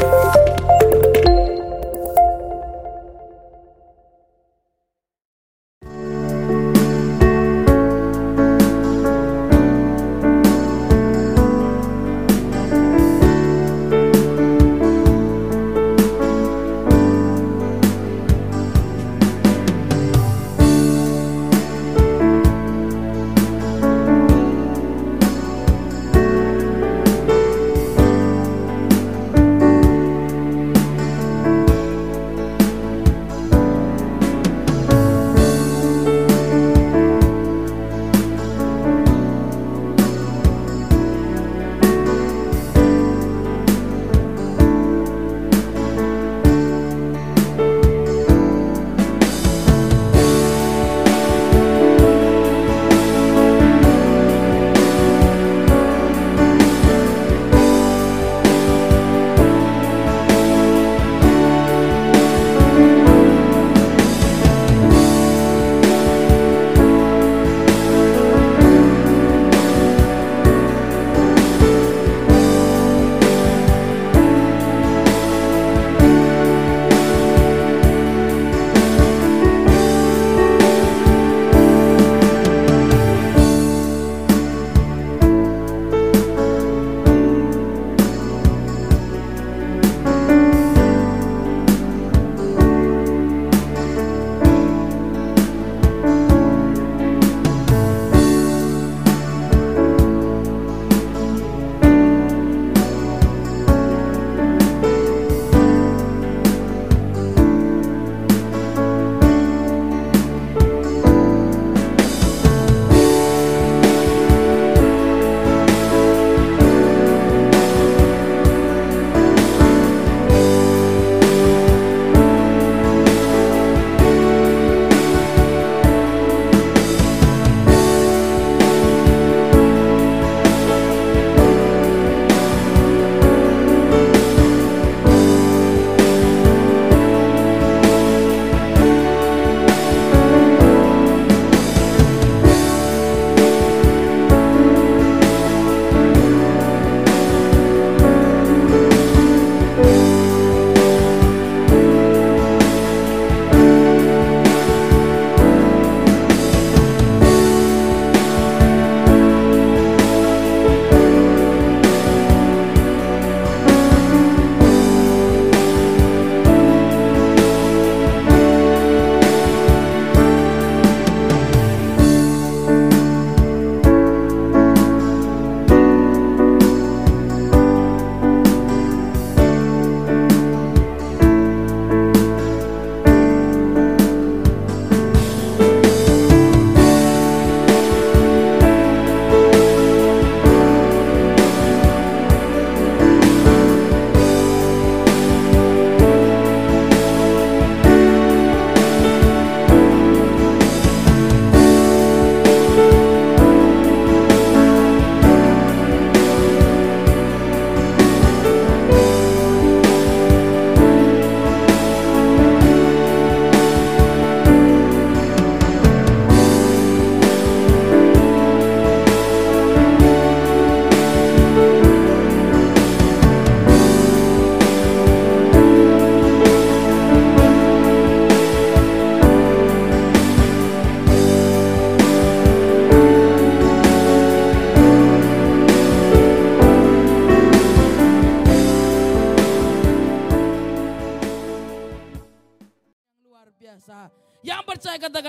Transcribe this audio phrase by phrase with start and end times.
[0.00, 0.35] Bye.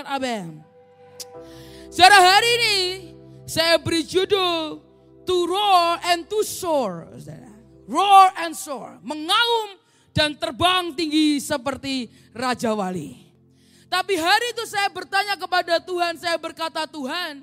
[0.04, 0.60] Amin.
[1.88, 2.76] Saudara hari ini
[3.48, 4.84] saya beri judul
[5.24, 7.08] To Roar and to Soar.
[7.88, 9.00] Roar and soar.
[9.00, 9.80] Mengaum
[10.12, 13.16] dan terbang tinggi seperti Raja Wali.
[13.88, 17.40] Tapi hari itu saya bertanya kepada Tuhan, saya berkata Tuhan,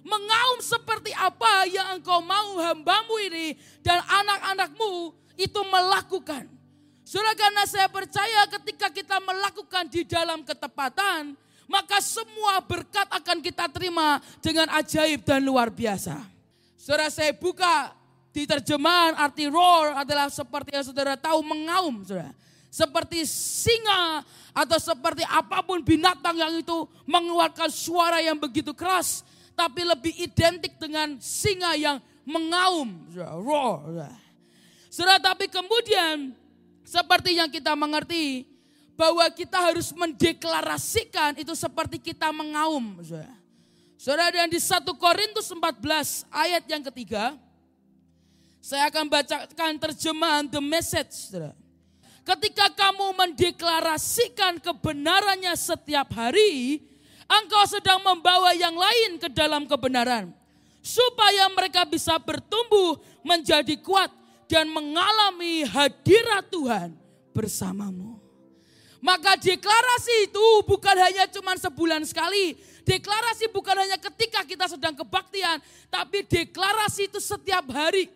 [0.00, 6.51] mengaum seperti apa yang engkau mau hambamu ini dan anak-anakmu itu melakukan.
[7.12, 11.36] Saudara karena saya percaya ketika kita melakukan di dalam ketepatan,
[11.68, 16.16] maka semua berkat akan kita terima dengan ajaib dan luar biasa.
[16.80, 17.92] Saudara saya buka
[18.32, 22.32] di terjemahan arti roar adalah seperti yang saudara tahu mengaum saudara.
[22.72, 24.24] Seperti singa
[24.56, 29.20] atau seperti apa pun binatang yang itu mengeluarkan suara yang begitu keras.
[29.52, 33.76] Tapi lebih identik dengan singa yang mengaum, saudara, roar.
[33.84, 34.16] Saudara.
[34.88, 36.40] saudara tapi kemudian
[36.92, 38.44] Seperti yang kita mengerti
[38.92, 43.00] bahwa kita harus mendeklarasikan itu seperti kita mengaum.
[43.96, 47.32] Saudara dan di 1 Korintus 14 ayat yang ketiga,
[48.60, 51.32] saya akan bacakan terjemahan The Message.
[51.32, 51.56] Saudara.
[52.28, 56.84] Ketika kamu mendeklarasikan kebenarannya setiap hari,
[57.24, 60.28] engkau sedang membawa yang lain ke dalam kebenaran.
[60.84, 64.12] Supaya mereka bisa bertumbuh menjadi kuat
[64.52, 66.92] dan mengalami hadirat Tuhan
[67.32, 68.20] bersamamu.
[69.00, 72.60] Maka deklarasi itu bukan hanya cuma sebulan sekali.
[72.84, 75.56] Deklarasi bukan hanya ketika kita sedang kebaktian.
[75.88, 78.12] Tapi deklarasi itu setiap hari.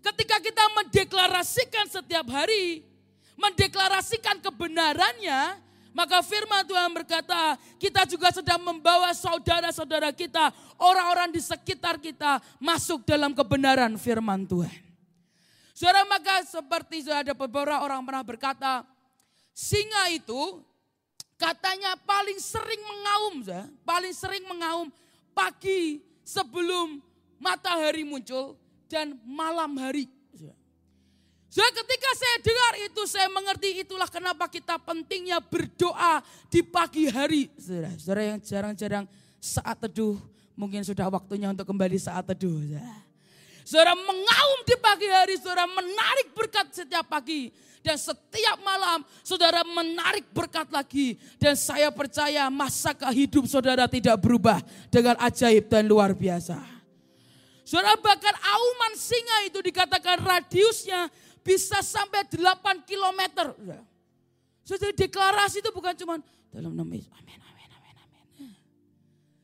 [0.00, 2.86] Ketika kita mendeklarasikan setiap hari.
[3.34, 5.58] Mendeklarasikan kebenarannya.
[5.94, 13.06] Maka firman Tuhan berkata, kita juga sedang membawa saudara-saudara kita, orang-orang di sekitar kita masuk
[13.06, 14.74] dalam kebenaran firman Tuhan.
[15.70, 18.72] Saudara maka seperti ada beberapa orang pernah berkata,
[19.54, 20.62] Singa itu
[21.38, 24.90] katanya paling sering mengaum, ya, paling sering mengaum
[25.30, 26.98] pagi sebelum
[27.38, 28.58] matahari muncul
[28.90, 30.10] dan malam hari.
[31.54, 36.18] So, ketika saya dengar itu, saya mengerti itulah kenapa kita pentingnya berdoa
[36.50, 37.46] di pagi hari.
[37.54, 39.04] Saudara, saudara yang jarang-jarang
[39.38, 40.18] saat teduh,
[40.58, 42.58] mungkin sudah waktunya untuk kembali saat teduh.
[43.62, 47.54] Saudara mengaum di pagi hari, saudara menarik berkat setiap pagi.
[47.86, 51.14] Dan setiap malam saudara menarik berkat lagi.
[51.38, 54.58] Dan saya percaya masa hidup saudara tidak berubah
[54.90, 56.58] dengan ajaib dan luar biasa.
[57.64, 61.08] Saudara bahkan auman singa itu dikatakan radiusnya
[61.44, 63.52] bisa sampai 8 km.
[64.64, 66.16] Saudara deklarasi itu bukan cuma
[66.48, 67.12] dalam nama Yesus.
[67.12, 68.52] Amin, amin, amin, amin.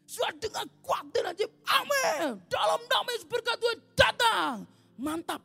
[0.08, 1.52] Sudah dengan kuat dan ajaib.
[1.68, 2.40] Amin.
[2.48, 4.54] Dalam nama Yesus berkat Tuhan datang.
[4.96, 5.44] Mantap.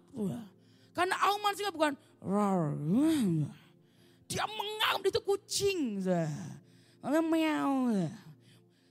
[0.96, 1.94] Karena auman singa bukan
[4.26, 6.02] dia mengaum itu kucing.
[7.04, 8.10] Meow.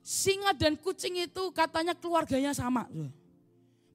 [0.05, 2.85] Singa dan kucing itu katanya keluarganya sama.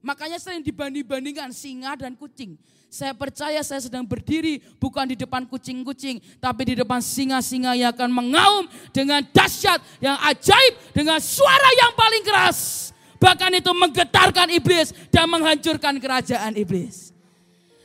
[0.02, 2.58] Makanya sering dibanding-bandingkan singa dan kucing.
[2.90, 8.10] Saya percaya saya sedang berdiri bukan di depan kucing-kucing, tapi di depan singa-singa yang akan
[8.10, 12.90] mengaum dengan dahsyat yang ajaib, dengan suara yang paling keras.
[13.22, 17.14] Bahkan itu menggetarkan iblis dan menghancurkan kerajaan iblis.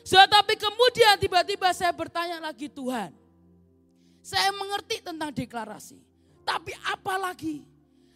[0.02, 0.18] So,
[0.58, 3.14] kemudian tiba-tiba saya bertanya lagi Tuhan.
[4.26, 6.02] Saya mengerti tentang deklarasi.
[6.42, 7.62] Tapi apa lagi?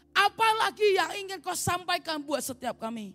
[0.09, 3.13] Apa lagi yang ingin kau sampaikan buat setiap kami?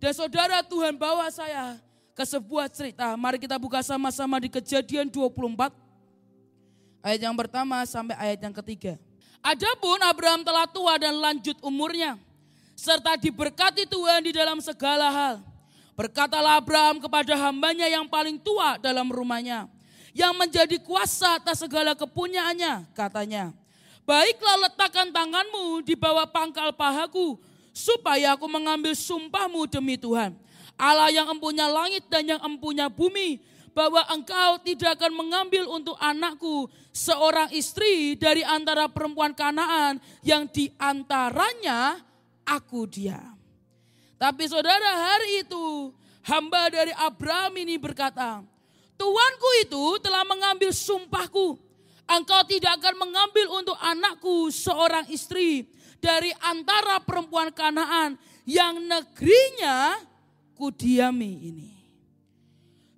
[0.00, 1.76] Dan saudara Tuhan bawa saya
[2.20, 3.16] ke sebuah cerita.
[3.16, 5.72] Mari kita buka sama-sama di kejadian 24.
[7.00, 9.00] Ayat yang pertama sampai ayat yang ketiga.
[9.40, 12.20] Adapun Abraham telah tua dan lanjut umurnya.
[12.76, 15.34] Serta diberkati Tuhan di dalam segala hal.
[15.96, 19.64] Berkatalah Abraham kepada hambanya yang paling tua dalam rumahnya.
[20.12, 22.84] Yang menjadi kuasa atas segala kepunyaannya.
[22.92, 23.56] Katanya,
[24.04, 27.40] baiklah letakkan tanganmu di bawah pangkal pahaku.
[27.72, 30.49] Supaya aku mengambil sumpahmu demi Tuhan.
[30.80, 33.36] Allah yang empunya langit dan yang empunya bumi.
[33.70, 40.74] Bahwa engkau tidak akan mengambil untuk anakku seorang istri dari antara perempuan kanaan yang di
[40.74, 42.02] antaranya
[42.42, 43.38] aku diam.
[44.18, 45.94] Tapi saudara hari itu
[46.26, 48.42] hamba dari Abraham ini berkata,
[48.98, 51.56] Tuanku itu telah mengambil sumpahku.
[52.10, 55.70] Engkau tidak akan mengambil untuk anakku seorang istri
[56.02, 59.94] dari antara perempuan kanaan yang negerinya
[60.60, 61.72] kudiami ini.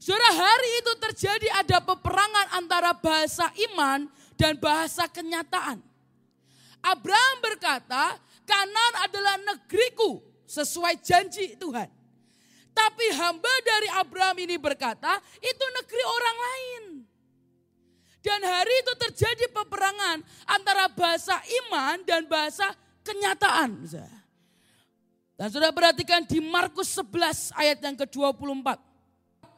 [0.02, 5.78] Saudara hari itu terjadi ada peperangan antara bahasa iman dan bahasa kenyataan.
[6.82, 10.18] Abraham berkata, kanan adalah negeriku
[10.50, 11.86] sesuai janji Tuhan.
[12.74, 16.82] Tapi hamba dari Abraham ini berkata, itu negeri orang lain.
[18.26, 20.18] Dan hari itu terjadi peperangan
[20.50, 22.74] antara bahasa iman dan bahasa
[23.06, 23.86] kenyataan.
[25.42, 28.78] Dan sudah perhatikan di Markus 11 ayat yang ke-24.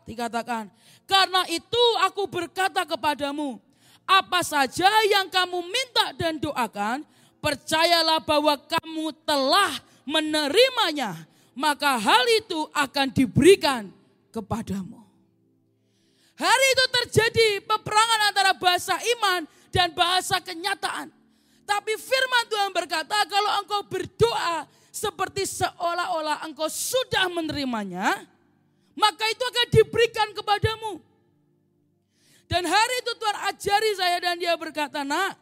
[0.08, 0.72] Dikatakan,
[1.04, 3.60] karena itu aku berkata kepadamu,
[4.08, 7.04] apa saja yang kamu minta dan doakan,
[7.36, 9.76] percayalah bahwa kamu telah
[10.08, 11.20] menerimanya,
[11.52, 13.92] maka hal itu akan diberikan
[14.32, 15.04] kepadamu.
[16.32, 21.12] Hari itu terjadi peperangan antara bahasa iman dan bahasa kenyataan.
[21.68, 28.14] Tapi firman Tuhan berkata kalau engkau berdoa seperti seolah-olah engkau sudah menerimanya,
[28.94, 31.02] maka itu akan diberikan kepadamu.
[32.46, 35.34] Dan hari itu Tuhan ajari saya dan dia berkata, nak,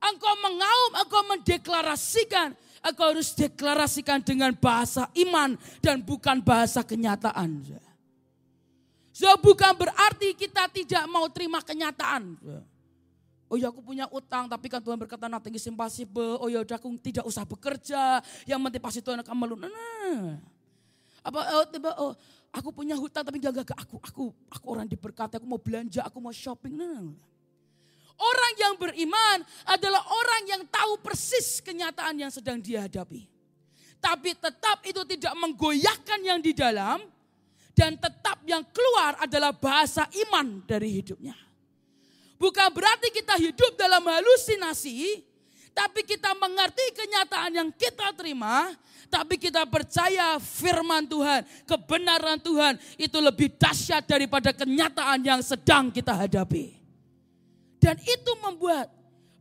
[0.00, 5.52] engkau mengaum, engkau mendeklarasikan Engkau harus deklarasikan dengan bahasa iman
[5.84, 7.60] dan bukan bahasa kenyataan.
[9.12, 12.40] So bukan berarti kita tidak mau terima kenyataan.
[13.50, 16.38] Oh ya aku punya utang tapi kan Tuhan berkata nothing is impossible.
[16.38, 18.22] Oh ya udah aku tidak usah bekerja.
[18.46, 19.58] Yang penting pasti Tuhan akan melun.
[19.66, 20.38] Nah, nah.
[21.26, 22.14] Apa oh, tiba oh
[22.54, 26.22] aku punya hutang tapi gak, gak, aku aku aku orang diberkati aku mau belanja aku
[26.22, 26.78] mau shopping.
[26.78, 27.10] Nah, nah.
[28.20, 33.26] Orang yang beriman adalah orang yang tahu persis kenyataan yang sedang dia hadapi.
[33.98, 37.02] Tapi tetap itu tidak menggoyahkan yang di dalam
[37.74, 41.49] dan tetap yang keluar adalah bahasa iman dari hidupnya.
[42.40, 45.20] Bukan berarti kita hidup dalam halusinasi,
[45.76, 48.72] tapi kita mengerti kenyataan yang kita terima,
[49.12, 56.16] tapi kita percaya firman Tuhan, kebenaran Tuhan itu lebih dahsyat daripada kenyataan yang sedang kita
[56.16, 56.80] hadapi.
[57.76, 58.88] Dan itu membuat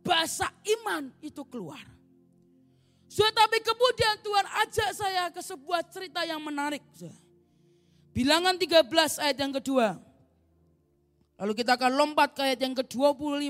[0.03, 1.87] bahasa iman itu keluar.
[3.07, 6.83] So, tapi kemudian Tuhan ajak saya ke sebuah cerita yang menarik.
[8.11, 10.08] Bilangan 13 ayat yang kedua.
[11.39, 13.47] Lalu kita akan lompat ke ayat yang ke-25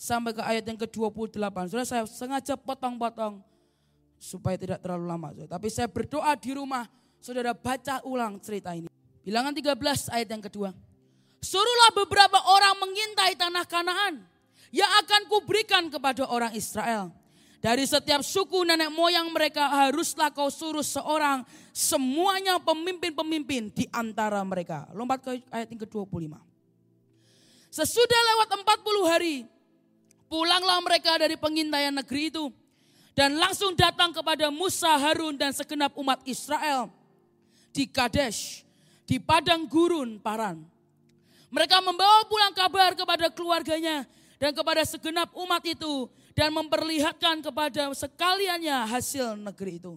[0.00, 1.56] sampai ke ayat yang ke-28.
[1.68, 3.44] Sudah saya sengaja potong-potong
[4.16, 5.28] supaya tidak terlalu lama.
[5.36, 6.88] Tapi saya berdoa di rumah,
[7.20, 8.88] saudara baca ulang cerita ini.
[9.20, 10.72] Bilangan 13 ayat yang kedua.
[11.44, 14.24] Suruhlah beberapa orang mengintai tanah Kanaan
[14.72, 17.12] yang akan kuberikan kepada orang Israel.
[17.60, 21.44] Dari setiap suku nenek moyang mereka haruslah kau suruh seorang
[21.76, 24.88] semuanya pemimpin-pemimpin di antara mereka.
[24.96, 26.49] Lompat ke ayat yang ke-25.
[27.70, 29.36] Sesudah lewat 40 hari,
[30.26, 32.50] pulanglah mereka dari pengintaian negeri itu.
[33.14, 36.90] Dan langsung datang kepada Musa, Harun dan segenap umat Israel
[37.70, 38.66] di Kadesh,
[39.06, 40.58] di padang gurun Paran.
[41.50, 44.06] Mereka membawa pulang kabar kepada keluarganya
[44.38, 49.94] dan kepada segenap umat itu dan memperlihatkan kepada sekaliannya hasil negeri itu.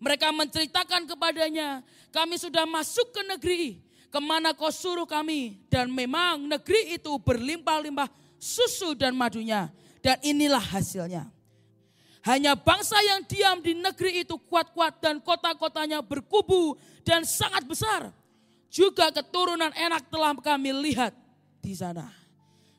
[0.00, 1.80] Mereka menceritakan kepadanya,
[2.12, 5.60] kami sudah masuk ke negeri ke mana kau suruh kami.
[5.68, 8.08] Dan memang negeri itu berlimpah-limpah
[8.40, 9.68] susu dan madunya.
[10.00, 11.28] Dan inilah hasilnya.
[12.26, 18.12] Hanya bangsa yang diam di negeri itu kuat-kuat dan kota-kotanya berkubu dan sangat besar.
[18.68, 21.16] Juga keturunan enak telah kami lihat
[21.64, 22.12] di sana.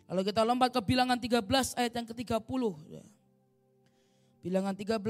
[0.06, 1.42] Lalu kita lompat ke bilangan 13
[1.78, 2.62] ayat yang ke-30.
[4.42, 5.02] Bilangan 13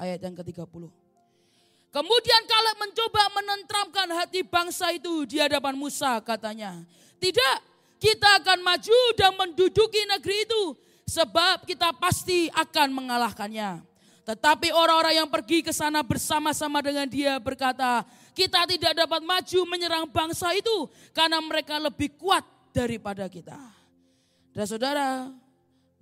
[0.00, 1.03] ayat yang ke-30.
[1.94, 6.82] Kemudian Kaleb mencoba menentramkan hati bangsa itu di hadapan Musa katanya.
[7.22, 7.56] Tidak,
[8.02, 10.74] kita akan maju dan menduduki negeri itu
[11.06, 13.78] sebab kita pasti akan mengalahkannya.
[14.26, 18.02] Tetapi orang-orang yang pergi ke sana bersama-sama dengan dia berkata,
[18.34, 22.42] kita tidak dapat maju menyerang bangsa itu karena mereka lebih kuat
[22.74, 23.54] daripada kita.
[24.50, 25.30] Dan saudara,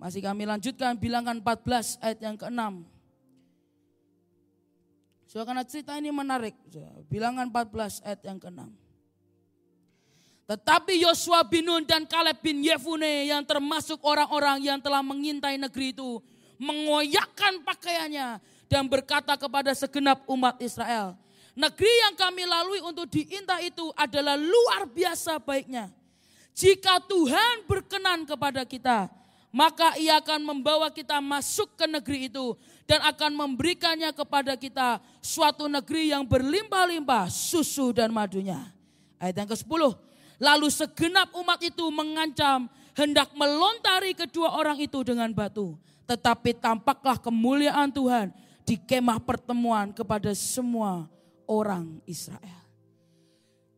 [0.01, 2.92] masih kami lanjutkan bilangan 14 ayat yang ke-6.
[5.33, 6.53] So, karena cerita ini menarik.
[7.09, 8.69] Bilangan 14 ayat yang ke-6.
[10.45, 15.89] Tetapi Yosua bin Nun dan Kaleb bin Yefune yang termasuk orang-orang yang telah mengintai negeri
[15.89, 16.21] itu
[16.61, 18.37] mengoyakkan pakaiannya
[18.69, 21.17] dan berkata kepada segenap umat Israel,
[21.57, 25.89] negeri yang kami lalui untuk diintai itu adalah luar biasa baiknya.
[26.53, 29.09] Jika Tuhan berkenan kepada kita,
[29.53, 32.57] maka ia akan membawa kita masuk ke negeri itu
[32.89, 38.73] dan akan memberikannya kepada kita suatu negeri yang berlimpah-limpah susu dan madunya.
[39.21, 39.81] Ayat yang ke-10.
[40.41, 42.65] Lalu segenap umat itu mengancam
[42.97, 45.77] hendak melontari kedua orang itu dengan batu.
[46.09, 48.33] Tetapi tampaklah kemuliaan Tuhan
[48.65, 51.05] di kemah pertemuan kepada semua
[51.45, 52.62] orang Israel.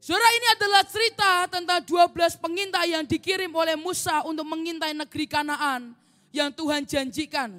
[0.05, 5.97] Saudara ini adalah cerita tentang 12 pengintai yang dikirim oleh Musa untuk mengintai negeri Kanaan
[6.29, 7.50] yang Tuhan janjikan.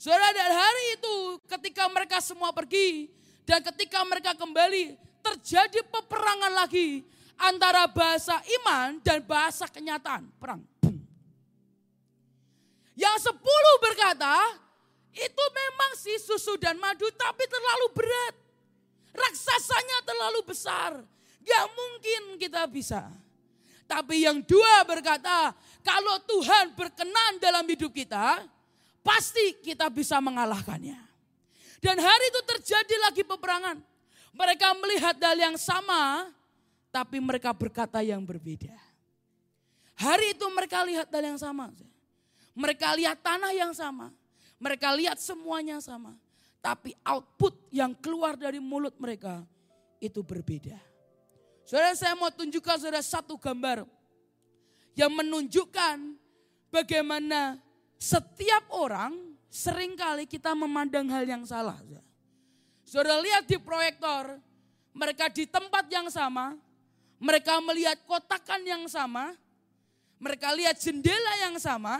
[0.00, 3.12] Saudara dan hari itu ketika mereka semua pergi
[3.44, 7.04] dan ketika mereka kembali terjadi peperangan lagi
[7.36, 10.32] antara bahasa iman dan bahasa kenyataan.
[10.40, 10.64] Perang.
[12.96, 14.56] Yang sepuluh berkata,
[15.12, 18.34] itu memang si susu dan madu tapi terlalu berat.
[19.12, 21.17] Raksasanya terlalu besar.
[21.48, 23.08] Gak mungkin kita bisa.
[23.88, 28.44] Tapi yang dua berkata, kalau Tuhan berkenan dalam hidup kita,
[29.00, 31.00] pasti kita bisa mengalahkannya.
[31.80, 33.80] Dan hari itu terjadi lagi peperangan.
[34.36, 36.28] Mereka melihat hal yang sama,
[36.92, 38.76] tapi mereka berkata yang berbeda.
[39.96, 41.72] Hari itu mereka lihat hal yang sama.
[42.52, 44.12] Mereka lihat tanah yang sama.
[44.60, 46.12] Mereka lihat semuanya sama.
[46.60, 49.46] Tapi output yang keluar dari mulut mereka
[50.02, 50.87] itu berbeda.
[51.68, 53.84] Saudara saya mau tunjukkan saudara satu gambar
[54.96, 56.16] yang menunjukkan
[56.72, 57.60] bagaimana
[58.00, 59.12] setiap orang
[59.52, 61.76] sering kali kita memandang hal yang salah.
[62.88, 64.40] Saudara lihat di proyektor,
[64.96, 66.56] mereka di tempat yang sama,
[67.18, 69.34] Mereka melihat kotakan yang sama,
[70.22, 71.98] mereka lihat jendela yang sama,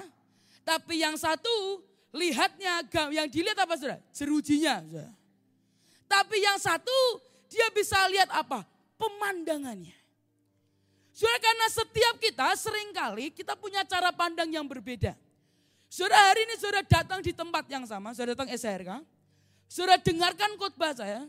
[0.62, 1.82] tapi yang satu
[2.14, 3.98] lihatnya yang dilihat apa saudara?
[4.14, 4.78] Jerujinya.
[4.86, 5.10] Saudara.
[6.06, 6.98] Tapi yang satu
[7.50, 8.62] dia bisa lihat apa?
[8.98, 9.96] Pemandangannya.
[11.14, 15.18] Saudara karena setiap kita sering kali kita punya cara pandang yang berbeda.
[15.88, 19.02] Saudara hari ini saudara datang di tempat yang sama, saudara datang SRK.
[19.68, 21.26] Saudara dengarkan khotbah saya,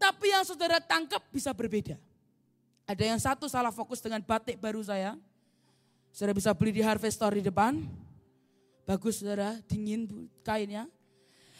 [0.00, 2.00] tapi yang saudara tangkap bisa berbeda.
[2.88, 5.12] Ada yang satu salah fokus dengan batik baru saya.
[6.08, 7.84] Saudara bisa beli di Harvest Store di depan.
[8.88, 10.88] Bagus saudara, dingin kainnya.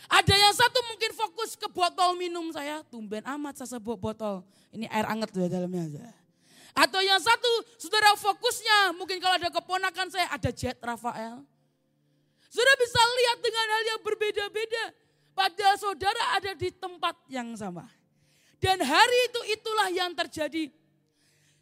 [0.09, 2.81] Ada yang satu mungkin fokus ke botol minum saya.
[2.88, 4.41] Tumben amat saya sebut botol.
[4.73, 5.85] Ini air anget di dalamnya.
[5.85, 6.12] Saudara.
[6.79, 11.45] Atau yang satu, saudara fokusnya mungkin kalau ada keponakan saya, ada jet Rafael.
[12.49, 14.85] Saudara bisa lihat dengan hal yang berbeda-beda.
[15.37, 17.85] Padahal saudara ada di tempat yang sama.
[18.59, 20.73] Dan hari itu itulah yang terjadi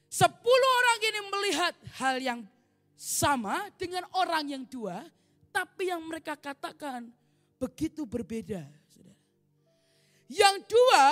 [0.07, 2.41] Sepuluh orang ini melihat hal yang
[2.97, 5.05] sama dengan orang yang dua,
[5.51, 7.11] tapi yang mereka katakan
[7.57, 8.65] begitu berbeda.
[10.27, 11.07] Yang dua,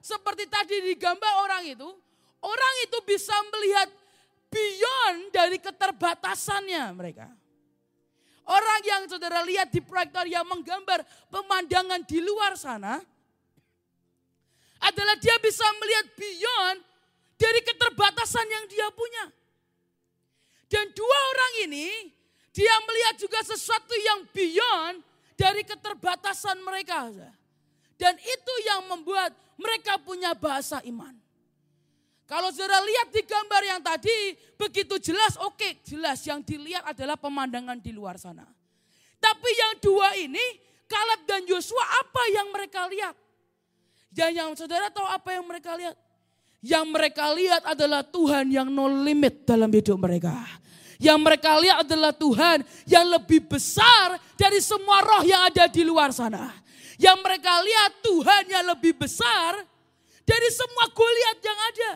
[0.00, 1.88] seperti tadi digambar orang itu,
[2.40, 3.88] orang itu bisa melihat
[4.48, 7.28] beyond dari keterbatasannya mereka.
[8.44, 11.00] Orang yang saudara lihat di proyektor yang menggambar
[11.32, 13.00] pemandangan di luar sana,
[14.84, 16.78] adalah dia bisa melihat beyond
[17.40, 19.24] dari keterbatasan yang dia punya.
[20.68, 21.88] Dan dua orang ini,
[22.52, 25.00] dia melihat juga sesuatu yang beyond
[25.34, 27.10] dari keterbatasan mereka.
[27.94, 31.14] Dan itu yang membuat mereka punya bahasa iman.
[32.24, 34.16] Kalau saudara lihat di gambar yang tadi,
[34.56, 38.48] begitu jelas, oke okay, jelas yang dilihat adalah pemandangan di luar sana.
[39.20, 40.42] Tapi yang dua ini,
[40.88, 43.14] Kaleb dan Yosua apa yang mereka lihat?
[44.08, 45.96] Dan yang saudara tahu apa yang mereka lihat?
[46.64, 50.32] Yang mereka lihat adalah Tuhan yang no limit dalam hidup mereka.
[51.02, 56.14] Yang mereka lihat adalah Tuhan yang lebih besar dari semua roh yang ada di luar
[56.14, 56.54] sana.
[56.94, 59.58] Yang mereka lihat Tuhan yang lebih besar
[60.22, 61.92] dari semua Goliat yang ada.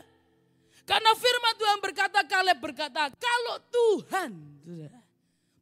[0.88, 4.30] Karena firman Tuhan berkata, Kaleb berkata, kalau Tuhan,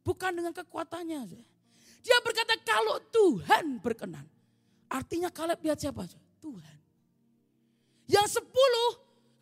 [0.01, 1.19] bukan dengan kekuatannya.
[1.99, 4.23] Dia berkata, kalau Tuhan berkenan.
[4.87, 6.07] Artinya Kaleb lihat siapa?
[6.39, 6.77] Tuhan.
[8.07, 8.89] Yang sepuluh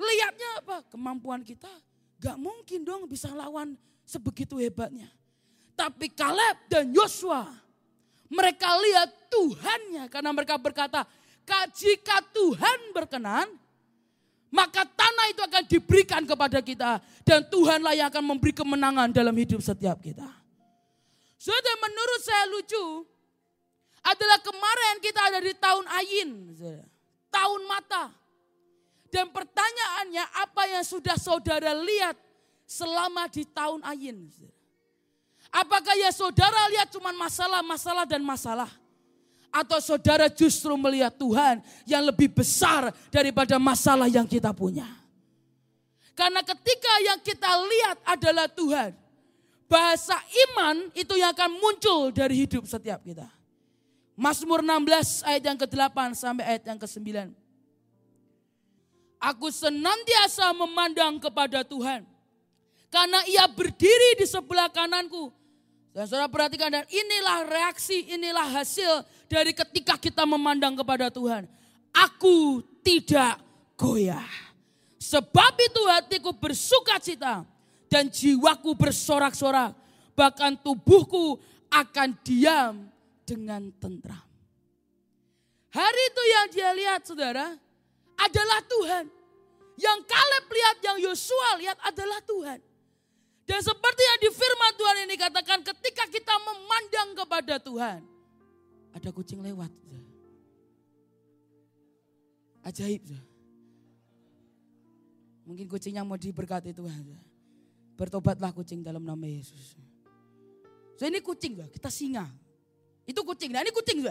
[0.01, 0.77] lihatnya apa?
[0.89, 1.69] Kemampuan kita.
[2.19, 3.75] Gak mungkin dong bisa lawan
[4.07, 5.11] sebegitu hebatnya.
[5.75, 7.51] Tapi Kaleb dan Yosua
[8.31, 11.03] mereka lihat Tuhannya karena mereka berkata,
[11.75, 13.45] jika Tuhan berkenan,
[14.49, 19.59] maka tanah itu akan diberikan kepada kita dan Tuhanlah yang akan memberi kemenangan dalam hidup
[19.59, 20.25] setiap kita.
[21.35, 22.85] Sudah menurut saya lucu
[24.01, 26.29] adalah kemarin kita ada di tahun Ayin,
[27.29, 28.09] tahun mata.
[29.15, 32.19] Dan pertanyaannya apa yang sudah saudara lihat
[32.67, 34.27] selama di tahun Ayin?
[35.55, 38.67] Apakah ya saudara lihat cuma masalah, masalah dan masalah?
[39.55, 44.83] Atau saudara justru melihat Tuhan yang lebih besar daripada masalah yang kita punya?
[46.11, 48.91] Karena ketika yang kita lihat adalah Tuhan,
[49.71, 50.19] bahasa
[50.51, 53.31] iman itu yang akan muncul dari hidup setiap kita.
[54.19, 57.44] Mazmur 16 ayat yang ke-8 sampai ayat yang ke-9.
[59.25, 62.05] Aku senantiasa memandang kepada Tuhan.
[62.93, 65.33] Karena ia berdiri di sebelah kananku.
[65.89, 71.49] Dan saudara perhatikan dan inilah reaksi, inilah hasil dari ketika kita memandang kepada Tuhan.
[71.89, 73.41] Aku tidak
[73.73, 74.29] goyah.
[75.01, 77.47] Sebab itu hatiku bersuka cita
[77.89, 79.73] dan jiwaku bersorak-sorak.
[80.13, 81.41] Bahkan tubuhku
[81.73, 82.91] akan diam
[83.25, 84.21] dengan tentram.
[85.73, 87.64] Hari itu yang dia lihat saudara
[88.19, 89.05] adalah Tuhan.
[89.75, 92.59] Yang Kaleb lihat, yang Yosua lihat adalah Tuhan.
[93.45, 98.01] Dan seperti yang di firman Tuhan ini katakan ketika kita memandang kepada Tuhan.
[98.95, 99.69] Ada kucing lewat.
[102.65, 103.05] Ajaib.
[105.45, 107.05] Mungkin kucingnya mau diberkati Tuhan.
[107.93, 109.77] Bertobatlah kucing dalam nama Yesus.
[110.97, 112.25] So ini kucing, kita singa.
[113.05, 114.01] Itu kucing, nah ini kucing.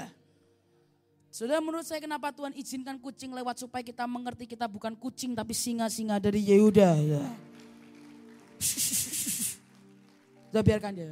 [1.43, 6.23] Menurut saya kenapa Tuhan izinkan kucing lewat supaya kita mengerti kita bukan kucing tapi singa-singa
[6.23, 6.95] dari Yehuda.
[6.95, 7.27] Ya.
[10.55, 11.11] Sudah biarkan dia.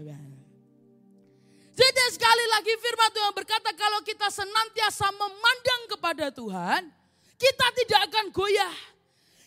[1.75, 6.87] Jadi sekali lagi firman Tuhan berkata kalau kita senantiasa memandang kepada Tuhan,
[7.35, 8.75] kita tidak akan goyah.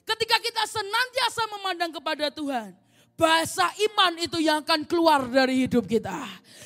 [0.03, 2.75] Ketika kita senantiasa memandang kepada Tuhan,
[3.15, 6.15] bahasa iman itu yang akan keluar dari hidup kita.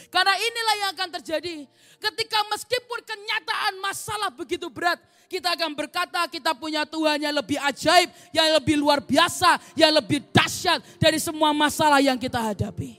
[0.10, 1.70] Karena inilah yang akan terjadi.
[2.02, 4.98] Ketika meskipun kenyataan masalah begitu berat,
[5.30, 10.26] kita akan berkata kita punya Tuhan yang lebih ajaib, yang lebih luar biasa, yang lebih
[10.34, 12.98] dahsyat dari semua masalah yang kita hadapi.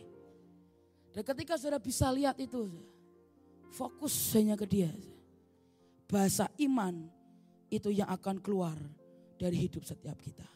[1.10, 2.70] Dan ketika saudara bisa lihat itu,
[3.74, 4.94] fokus hanya ke dia.
[6.06, 7.10] Bahasa iman
[7.66, 8.78] itu yang akan keluar
[9.34, 10.46] dari hidup setiap kita.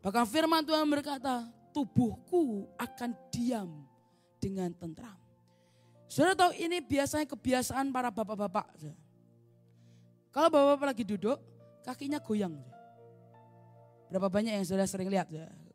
[0.00, 3.82] Bahkan firman Tuhan berkata, tubuhku akan diam
[4.38, 5.18] dengan tentram.
[6.06, 8.78] Saudara tahu ini biasanya kebiasaan para bapak-bapak.
[10.30, 11.42] Kalau bapak-bapak lagi duduk,
[11.82, 12.54] kakinya goyang.
[14.06, 15.26] Berapa banyak yang sudah sering lihat?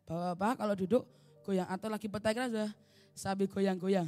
[0.07, 1.03] Bapak-bapak kalau duduk
[1.43, 2.71] goyang atau lagi petai sudah
[3.11, 4.07] sambil goyang-goyang.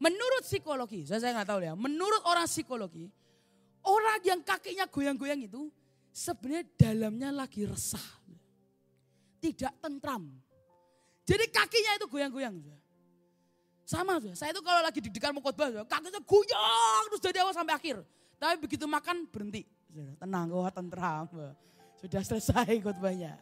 [0.00, 1.76] Menurut psikologi, saya nggak tahu ya.
[1.76, 3.12] Menurut orang psikologi,
[3.84, 5.68] orang yang kakinya goyang-goyang itu
[6.16, 8.24] sebenarnya dalamnya lagi resah.
[9.36, 10.45] Tidak tentram.
[11.26, 12.54] Jadi kakinya itu goyang-goyang.
[13.82, 14.22] Sama.
[14.34, 18.00] Saya itu kalau lagi deg-degan mau khotbah, kakinya goyang terus dari awal sampai akhir.
[18.38, 19.66] Tapi begitu makan berhenti.
[20.22, 21.26] Tenang, kok tentram.
[21.98, 23.34] Sudah selesai khotbahnya.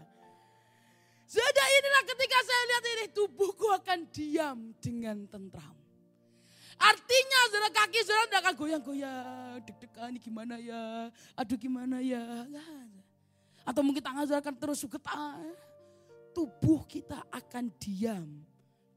[1.24, 5.76] Sudah inilah ketika saya lihat ini tubuhku akan diam dengan tentram.
[6.74, 9.56] Artinya saudara kaki saudara tidak akan goyang-goyang.
[9.64, 11.08] Deg-degan ini gimana ya.
[11.36, 12.22] Aduh gimana ya.
[13.64, 15.40] Atau mungkin tangan saudara akan terus getar.
[16.34, 18.26] Tubuh kita akan diam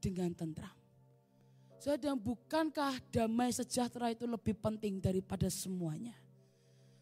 [0.02, 0.74] dengan tentram.
[1.78, 6.18] Saudara, bukankah damai sejahtera itu lebih penting daripada semuanya?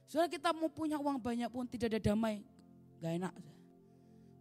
[0.04, 2.44] Saudara kita mau punya uang banyak pun tidak ada damai,
[3.00, 3.34] gak enak.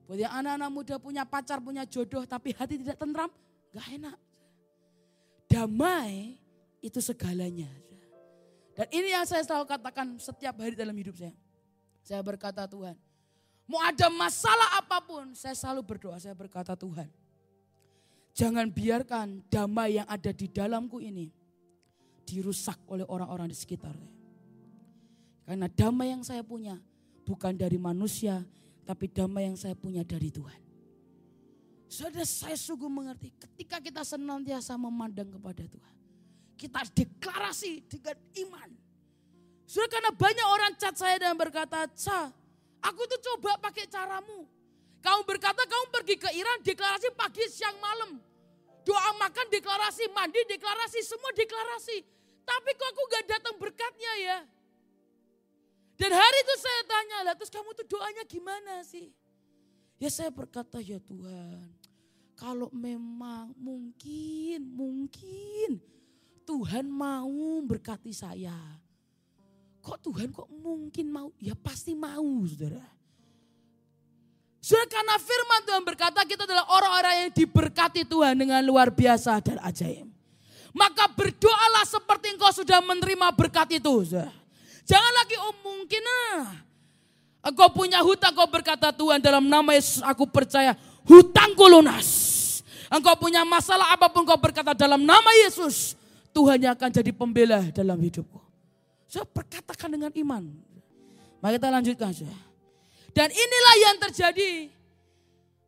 [0.05, 3.31] Buat yang anak-anak muda punya pacar, punya jodoh tapi hati tidak tentram,
[3.71, 4.17] gak enak.
[5.47, 6.35] Damai
[6.83, 7.71] itu segalanya.
[8.75, 11.33] Dan ini yang saya selalu katakan setiap hari dalam hidup saya.
[12.03, 12.99] Saya berkata Tuhan,
[13.65, 17.09] mau ada masalah apa pun, saya selalu berdoa, saya berkata Tuhan,
[18.35, 21.31] Jangan biarkan damai yang ada di dalamku ini
[22.27, 23.95] dirusak oleh orang-orang di sekitar.
[25.47, 26.75] Karena damai yang saya punya
[27.23, 28.43] bukan dari manusia,
[28.83, 30.59] tapi damai yang saya punya dari Tuhan.
[31.87, 35.95] Saudara saya sungguh mengerti ketika kita senantiasa memandang kepada Tuhan.
[36.59, 38.69] Kita deklarasi dengan iman.
[39.63, 42.35] Sudah karena banyak orang cat saya dan berkata, Ca,
[42.85, 44.45] aku tuh coba pakai caramu.
[45.01, 48.17] Kamu berkata kamu pergi ke Iran deklarasi pagi, siang, malam.
[48.85, 52.05] Doa makan deklarasi, mandi deklarasi, semua deklarasi.
[52.45, 54.37] Tapi kok aku gak datang berkatnya ya?
[55.97, 59.09] Dan hari itu saya tanya lah, terus kamu tuh doanya gimana sih?
[59.95, 61.71] Ya saya berkata ya Tuhan,
[62.35, 65.79] kalau memang mungkin, mungkin
[66.43, 68.53] Tuhan mau berkati saya.
[69.85, 71.29] Kok Tuhan kok mungkin mau?
[71.37, 72.81] Ya pasti mau saudara.
[74.57, 79.61] Sudah karena firman Tuhan berkata kita adalah orang-orang yang diberkati Tuhan dengan luar biasa dan
[79.61, 80.09] ajaib.
[80.73, 84.09] Maka berdoalah seperti engkau sudah menerima berkat itu.
[84.89, 86.01] Jangan lagi oh mungkin
[86.33, 86.65] ah.
[87.45, 90.73] Engkau punya hutang, kau berkata Tuhan dalam nama Yesus aku percaya
[91.05, 92.33] hutangku lunas.
[92.89, 95.93] Engkau punya masalah apa pun kau berkata dalam nama Yesus.
[96.33, 98.44] Tuhan yang akan jadi pembela dalam hidupku.
[99.05, 100.43] Saya perkatakan dengan iman.
[101.41, 102.37] Mari kita lanjutkan saja.
[103.15, 104.51] Dan inilah yang terjadi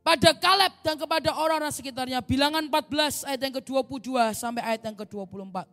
[0.03, 2.19] pada Kaleb dan kepada orang-orang sekitarnya.
[2.23, 5.67] Bilangan 14 ayat yang ke-22 sampai ayat yang ke-24.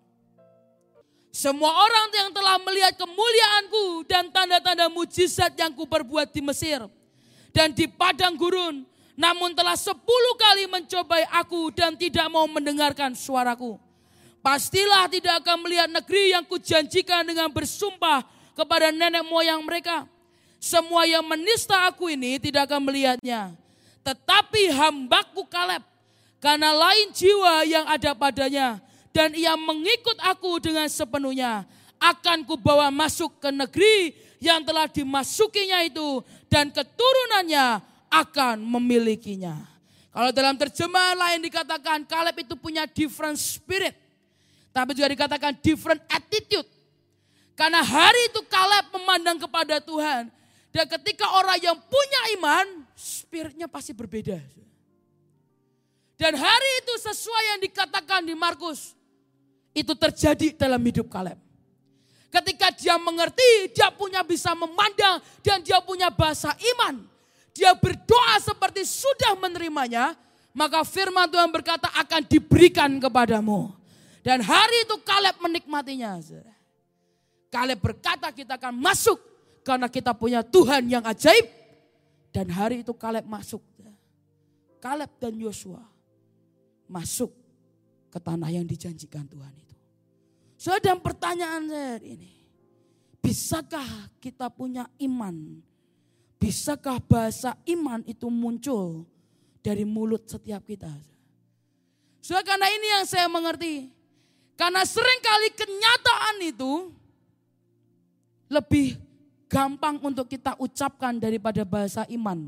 [1.34, 6.86] Semua orang yang telah melihat kemuliaanku dan tanda-tanda mujizat yang kuperbuat di Mesir
[7.50, 8.86] dan di padang gurun,
[9.18, 13.78] namun telah sepuluh kali mencobai aku dan tidak mau mendengarkan suaraku.
[14.44, 18.20] Pastilah tidak akan melihat negeri yang kujanjikan dengan bersumpah
[18.52, 20.04] kepada nenek moyang mereka
[20.64, 23.52] semua yang menista aku ini tidak akan melihatnya.
[24.00, 25.84] Tetapi hambaku Kaleb,
[26.40, 28.80] karena lain jiwa yang ada padanya,
[29.12, 31.68] dan ia mengikut aku dengan sepenuhnya,
[32.00, 39.68] akan kubawa masuk ke negeri yang telah dimasukinya itu, dan keturunannya akan memilikinya.
[40.12, 44.03] Kalau dalam terjemahan lain dikatakan Kaleb itu punya different spirit.
[44.74, 46.66] Tapi juga dikatakan different attitude.
[47.54, 50.26] Karena hari itu Kaleb memandang kepada Tuhan.
[50.74, 54.42] Dan ketika orang yang punya iman, spiritnya pasti berbeda.
[56.18, 58.98] Dan hari itu sesuai yang dikatakan di Markus,
[59.70, 61.38] itu terjadi dalam hidup Kaleb.
[62.34, 67.06] Ketika dia mengerti, dia punya bisa memandang dan dia punya bahasa iman.
[67.54, 70.18] Dia berdoa seperti sudah menerimanya,
[70.50, 73.70] maka firman Tuhan berkata akan diberikan kepadamu.
[74.24, 76.16] Dan hari itu Kaleb menikmatinya.
[77.52, 79.20] Kaleb berkata kita akan masuk
[79.60, 81.44] karena kita punya Tuhan yang ajaib.
[82.32, 83.60] Dan hari itu Kaleb masuk.
[84.84, 85.80] Kaleb dan Yosua
[86.84, 87.32] masuk
[88.12, 89.76] ke tanah yang dijanjikan Tuhan itu.
[90.60, 92.36] So dan pertanyaan saya ini,
[93.24, 95.64] bisakah kita punya iman?
[96.36, 99.08] Bisakah bahasa iman itu muncul
[99.64, 100.92] dari mulut setiap kita?
[102.20, 103.93] So karena ini yang saya mengerti.
[104.54, 106.72] Karena sering kali kenyataan itu
[108.46, 108.94] lebih
[109.50, 112.38] gampang untuk kita ucapkan daripada bahasa iman.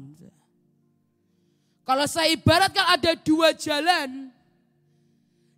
[1.86, 4.30] Kalau saya ibaratkan ada dua jalan,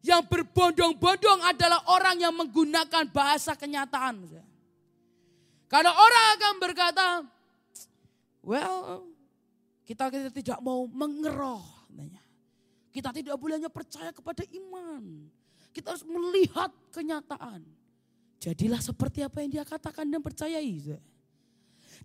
[0.05, 4.25] yang berbondong-bondong adalah orang yang menggunakan bahasa kenyataan.
[5.69, 7.07] Karena orang akan berkata,
[8.41, 9.05] well,
[9.85, 11.65] kita, kita tidak mau mengeroh.
[12.89, 15.29] Kita tidak boleh hanya percaya kepada iman.
[15.73, 17.63] Kita harus melihat kenyataan.
[18.39, 20.99] Jadilah seperti apa yang dia katakan dan percayai.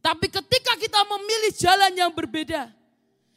[0.01, 2.73] Tapi ketika kita memilih jalan yang berbeda,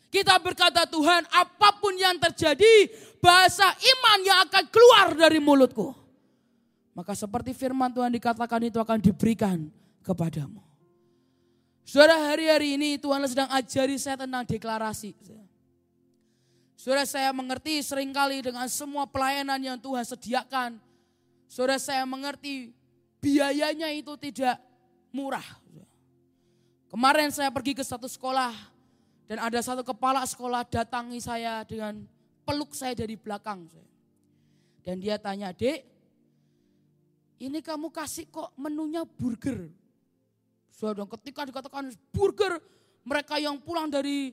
[0.08, 2.88] kita berkata Tuhan apa pun yang terjadi
[3.20, 5.92] bahasa iman yang akan keluar dari mulutku.
[6.96, 9.68] Maka seperti firman Tuhan dikatakan itu akan diberikan
[10.00, 10.64] kepadamu.
[11.84, 15.12] Saudara hari-hari ini Tuhan sedang ajari saya tentang deklarasi.
[16.76, 20.76] Saudara saya mengerti sering kali dengan semua pelayanan yang Tuhan sediakan.
[21.48, 22.76] Saudara saya mengerti
[23.24, 24.60] biayanya itu tidak
[25.08, 25.44] murah.
[26.92, 28.52] Kemarin saya pergi ke satu sekolah
[29.26, 32.04] dan ada satu kepala sekolah datangi saya dengan
[32.46, 33.66] peluk saya dari belakang.
[34.86, 35.82] Dan dia tanya, dek,
[37.42, 39.66] ini kamu kasih kok menunya burger.
[40.70, 42.60] Saudara, ketika dikatakan burger,
[43.02, 44.30] mereka yang pulang dari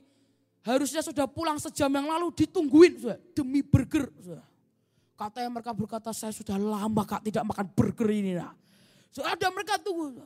[0.64, 4.08] harusnya sudah pulang sejam yang lalu ditungguin saudara, demi burger.
[4.18, 4.44] Saudara.
[5.14, 8.34] Katanya mereka berkata, saya sudah lama kak tidak makan burger ini.
[8.34, 8.50] Nah.
[9.14, 10.18] Ada mereka tunggu.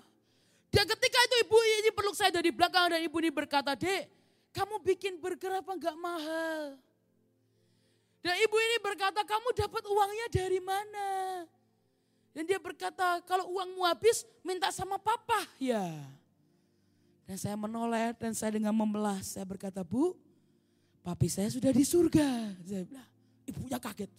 [0.73, 4.09] Dan ketika itu ibu ini peluk saya dari belakang dan ibu ini berkata, dek
[4.55, 6.79] kamu bikin burger apa enggak mahal?
[8.19, 11.09] Dan ibu ini berkata, kamu dapat uangnya dari mana?
[12.35, 15.47] Dan dia berkata, kalau uangmu habis, minta sama papa.
[15.63, 15.85] Ya.
[17.29, 19.37] Dan saya menoleh dan saya dengan memelas.
[19.37, 20.17] Saya berkata, bu,
[21.09, 22.53] papi saya sudah di surga.
[22.69, 23.09] Saya bilang,
[23.49, 24.13] ibunya kaget.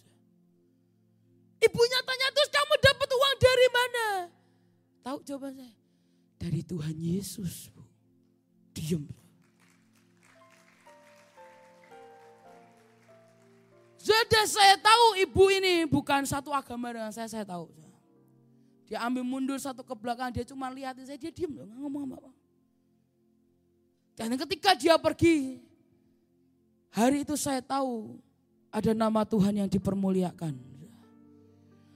[1.62, 4.06] Ibunya tanya, terus kamu dapat uang dari mana?
[5.06, 5.74] Tahu jawaban saya?
[6.40, 7.84] Dari Tuhan Yesus, bu.
[8.74, 9.04] Diam.
[14.00, 17.68] Sudah saya tahu ibu ini bukan satu agama dengan saya, saya tahu.
[18.90, 22.32] Dia ambil mundur satu ke belakang, dia cuma lihatin saya, dia diam, nggak ngomong apa-apa.
[24.18, 25.69] Dan ketika dia pergi,
[26.90, 28.18] hari itu saya tahu
[28.70, 30.54] ada nama Tuhan yang dipermuliakan.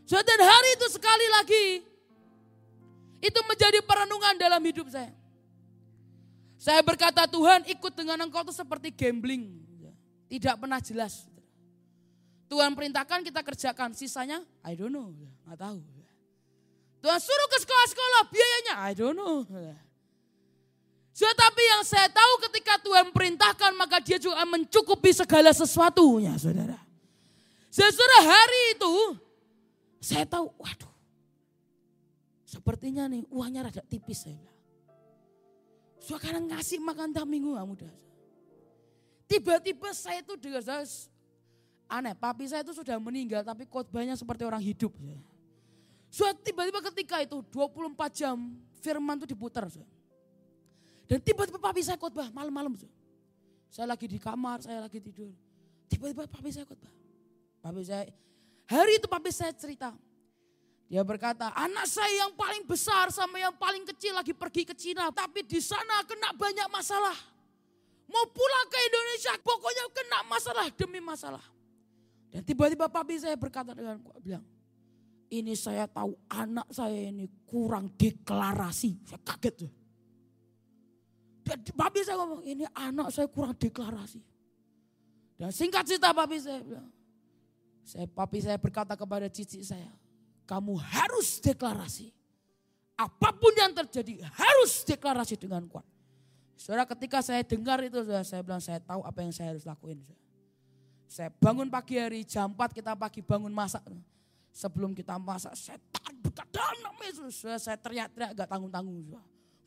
[0.05, 1.65] So, dan hari itu sekali lagi,
[3.25, 5.11] itu menjadi perenungan dalam hidup saya.
[6.61, 9.65] Saya berkata Tuhan ikut dengan engkau itu seperti gambling.
[10.29, 11.29] Tidak pernah jelas.
[12.49, 15.13] Tuhan perintahkan kita kerjakan, sisanya I don't know,
[15.49, 15.81] nggak tahu.
[17.05, 19.45] Tuhan suruh ke sekolah-sekolah, biayanya I don't know.
[21.15, 26.75] So, tapi yang saya tahu ketika Tuhan perintahkan maka dia juga mencukupi segala sesuatunya saudara.
[27.71, 28.95] Sesudah hari itu
[30.03, 30.91] saya tahu, waduh
[32.51, 34.59] sepertinya nih uangnya rada tipis saya bilang.
[36.19, 37.95] Kadang ngasih makan tak minggu nggak mudah.
[39.31, 40.83] Tiba-tiba saya itu dengan
[41.85, 44.91] Aneh, papi saya itu sudah meninggal tapi khotbahnya seperti orang hidup.
[46.11, 48.37] So, tiba-tiba ketika itu 24 jam
[48.83, 49.71] firman itu diputar.
[51.05, 52.73] Dan tiba-tiba papi saya khotbah malam-malam.
[53.69, 55.33] Saya lagi di kamar, saya lagi tidur.
[55.89, 56.93] Tiba-tiba papi saya khotbah.
[57.61, 58.09] Papi saya,
[58.69, 59.93] hari itu papi saya cerita.
[60.89, 65.09] Dia berkata, anak saya yang paling besar sama yang paling kecil lagi pergi ke Cina.
[65.11, 67.17] Tapi di sana kena banyak masalah.
[68.05, 71.43] Mau pulang ke Indonesia, pokoknya kena masalah demi masalah.
[72.29, 74.45] Dan tiba-tiba papi saya berkata dengan bilang,
[75.33, 79.09] ini saya tahu anak saya ini kurang deklarasi.
[79.09, 79.73] Saya kaget tuh.
[81.77, 84.25] Papi saya ngomong, ini anak saya kurang deklarasi.
[85.37, 86.89] Dan singkat cerita papi saya bilang,
[87.85, 89.93] saya, papi saya berkata kepada cici saya,
[90.49, 92.09] kamu harus deklarasi.
[92.97, 95.85] Apa pun yang terjadi harus deklarasi dengan kuat.
[96.55, 99.99] Saudara ketika saya dengar itu saya bilang saya tahu apa yang saya harus lakuin.
[100.01, 100.23] Saudara.
[101.11, 103.83] Saya bangun pagi hari jam 4 kita pagi bangun masak.
[104.55, 106.95] Sebelum kita masak saya tahan berkat dalam.
[107.35, 109.19] Saya teriak-teriak gak tanggung-tanggung.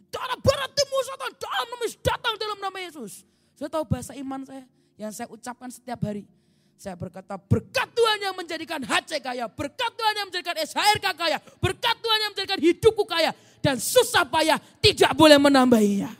[0.07, 3.13] Darah barat timur setan dalam nama Yesus datang dalam nama Yesus.
[3.55, 4.63] Saya tahu bahasa iman saya
[4.99, 6.27] yang saya ucapkan setiap hari.
[6.77, 9.49] Saya berkata berkat Tuhan yang menjadikan HC kaya.
[9.49, 11.37] Berkat Tuhan yang menjadikan SHRK kaya.
[11.57, 13.33] Berkat Tuhan yang menjadikan hidupku kaya.
[13.65, 16.13] Dan susah payah tidak boleh menambahinya.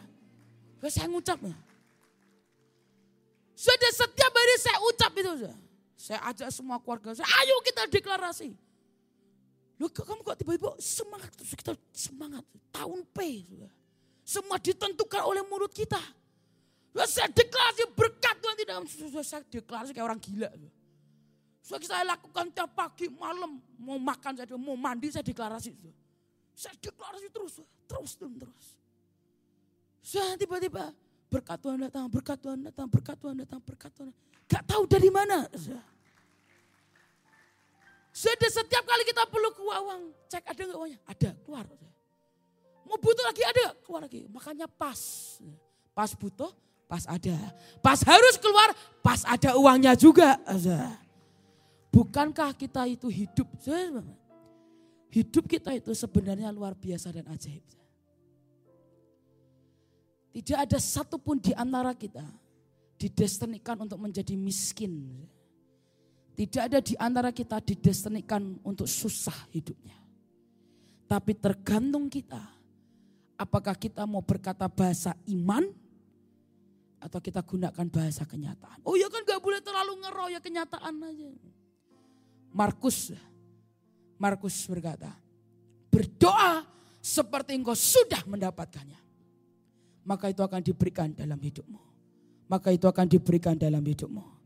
[0.89, 1.53] Saya ngucapnya.
[3.53, 5.31] Sudah setiap hari saya ucap itu.
[5.97, 8.53] Saya ajak semua keluarga saya, ayo kita deklarasi.
[9.77, 12.41] Loh kamu kok tiba-tiba semangat, kita semangat.
[12.73, 13.45] Tahun P.
[14.25, 16.01] Semua ditentukan oleh mulut kita.
[17.05, 18.75] Saya deklarasi berkat Tuhan tidak.
[19.21, 20.49] Saya deklarasi kayak orang gila.
[21.61, 25.75] So, saya lakukan tiap pagi, malam, mau makan saya, mau mandi saya deklarasi.
[26.57, 28.67] Saya deklarasi terus, terus dan terus.
[30.01, 30.95] Saya tiba-tiba
[31.27, 34.11] berkat Tuhan datang, berkat Tuhan datang, berkat Tuhan datang, berkat Tuhan.
[34.47, 35.43] Gak tahu dari mana.
[38.17, 40.99] Sudah setiap kali kita perlu ke uang, cek ada nggak uangnya?
[41.05, 41.69] Ada, keluar.
[42.89, 44.25] Mau butuh lagi ada, keluar lagi.
[44.25, 44.97] Makanya pas.
[45.93, 46.49] Pas butuh,
[46.89, 47.37] pas ada.
[47.77, 48.73] Pas harus keluar,
[49.05, 50.33] pas ada uangnya juga.
[51.93, 53.45] Bukankah kita itu hidup?
[55.13, 57.61] Hidup kita itu sebenarnya luar biasa dan ajaib.
[60.33, 62.25] Tidak ada satupun di antara kita
[62.97, 65.21] didestinikan untuk menjadi miskin.
[66.37, 69.97] Tidak ada di antara kita didestinikan untuk susah hidupnya.
[71.09, 72.37] Tapi tergantung kita.
[73.41, 75.65] Apakah kita mau berkata bahasa iman
[77.01, 78.85] atau kita gunakan bahasa kenyataan.
[78.85, 81.29] Oh ya kan gak boleh terlalu ngeroyok kenyataan aja.
[82.53, 83.13] Markus
[84.17, 85.13] Markus berkata,
[85.93, 86.65] berdoa
[86.97, 88.97] seperti engkau sudah mendapatkannya.
[90.05, 91.81] Maka itu akan diberikan dalam hidupmu.
[92.49, 94.36] Maka itu akan diberikan dalam hidupmu.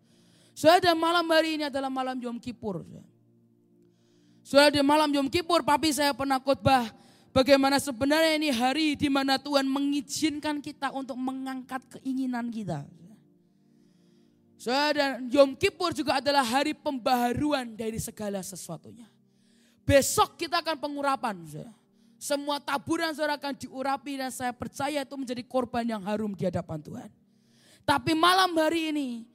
[0.61, 2.85] Sudah malam hari ini adalah malam Yom Kippur.
[4.45, 6.85] Sudah di malam Yom Kippur, papi saya pernah khotbah
[7.33, 12.85] bagaimana sebenarnya ini hari di mana Tuhan mengizinkan kita untuk mengangkat keinginan kita.
[14.61, 19.09] Saudara, dan Yom Kippur juga adalah hari pembaharuan dari segala sesuatunya.
[19.81, 21.41] Besok kita akan pengurapan.
[21.41, 21.73] Saudara.
[22.21, 26.77] Semua taburan saudara akan diurapi dan saya percaya itu menjadi korban yang harum di hadapan
[26.77, 27.09] Tuhan.
[27.81, 29.25] Tapi malam hari ini,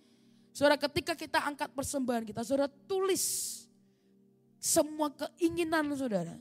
[0.57, 3.61] saudara ketika kita angkat persembahan kita, saudara tulis
[4.57, 6.33] semua keinginan saudara.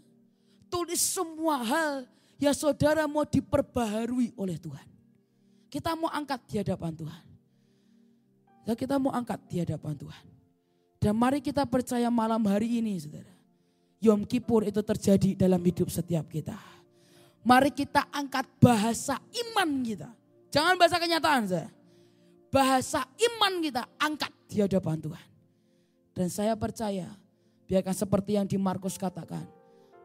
[0.71, 2.07] Tulis semua hal
[2.39, 4.87] yang saudara mau diperbaharui oleh Tuhan.
[5.67, 7.25] Kita mau angkat di hadapan Tuhan.
[8.65, 10.25] Dan kita mau angkat di hadapan Tuhan.
[10.97, 13.35] Dan mari kita percaya malam hari ini saudara.
[13.99, 16.55] Yom Kippur itu terjadi dalam hidup setiap kita.
[17.45, 20.09] Mari kita angkat bahasa iman kita.
[20.49, 21.74] Jangan bahasa kenyataan saudara.
[22.55, 25.27] Bahasa iman kita angkat di hadapan Tuhan.
[26.15, 27.11] Dan saya percaya
[27.67, 29.43] biarkan seperti yang di Markus katakan.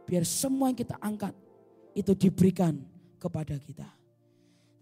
[0.02, 1.30] Biar semua yang kita angkat
[1.94, 2.74] itu diberikan
[3.22, 3.86] kepada kita.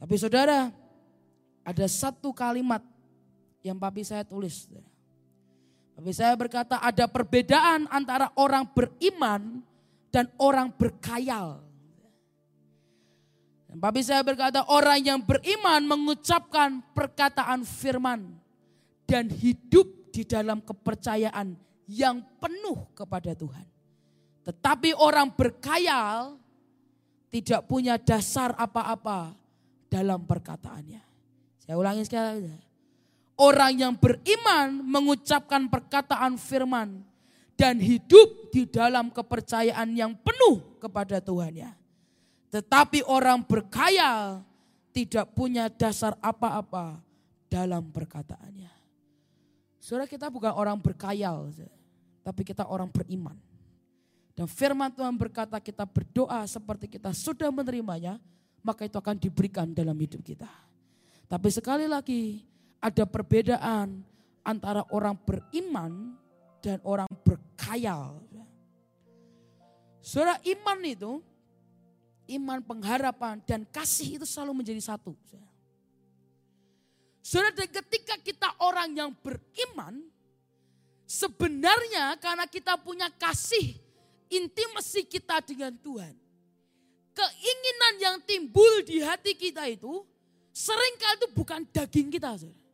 [0.00, 0.72] Tapi saudara
[1.61, 2.81] ada satu kalimat
[3.61, 4.64] yang papi saya tulis.
[5.92, 9.61] Papi saya berkata ada perbedaan antara orang beriman
[10.09, 11.67] dan orang berkayal.
[13.68, 18.33] Dan saya berkata orang yang beriman mengucapkan perkataan firman
[19.04, 21.52] dan hidup di dalam kepercayaan
[21.85, 23.68] yang penuh kepada Tuhan.
[24.48, 26.40] Tetapi orang berkayal
[27.28, 29.37] tidak punya dasar apa-apa
[29.92, 31.04] dalam perkataannya.
[31.61, 32.64] Saya ulangi sekali lagi.
[33.38, 37.04] Orang yang beriman mengucapkan perkataan firman
[37.54, 41.70] dan hidup di dalam kepercayaan yang penuh kepada Tuhannya.
[42.48, 44.40] Tetapi orang berkaya
[44.92, 46.98] tidak punya dasar apa-apa
[47.46, 48.72] dalam perkataannya.
[49.78, 51.48] Saudara kita bukan orang berkayal,
[52.20, 53.37] tapi kita orang beriman.
[54.37, 58.20] Dan firman Tuhan berkata kita berdoa seperti kita sudah menerimanya,
[58.61, 60.48] maka itu akan diberikan dalam hidup kita.
[61.28, 62.44] Tapi sekali lagi,
[62.78, 64.04] ada perbedaan
[64.46, 66.16] antara orang beriman
[66.62, 68.22] dan orang berkayal.
[70.04, 71.12] Saudara iman itu,
[72.28, 75.16] iman pengharapan dan kasih itu selalu menjadi satu.
[77.24, 80.00] Saudara ketika kita orang yang beriman,
[81.04, 83.76] sebenarnya karena kita punya kasih
[84.32, 86.16] intimasi kita dengan Tuhan.
[87.12, 90.06] Keinginan yang timbul di hati kita itu
[90.54, 92.32] sering kali itu bukan daging kita.
[92.40, 92.64] Saudara.